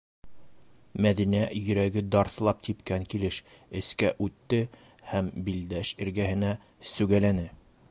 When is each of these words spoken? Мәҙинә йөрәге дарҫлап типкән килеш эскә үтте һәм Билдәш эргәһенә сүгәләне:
Мәҙинә 1.05 1.41
йөрәге 1.59 2.01
дарҫлап 2.15 2.63
типкән 2.69 3.05
килеш 3.13 3.37
эскә 3.81 4.11
үтте 4.29 4.61
һәм 5.13 5.31
Билдәш 5.51 5.95
эргәһенә 6.07 6.53
сүгәләне: 6.97 7.49